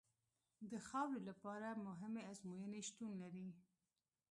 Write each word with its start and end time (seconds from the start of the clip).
د 0.71 0.73
خاورې 0.87 1.19
لپاره 1.29 1.69
مهمې 1.85 2.21
ازموینې 2.31 2.81
شتون 2.89 3.11
لري 3.21 3.47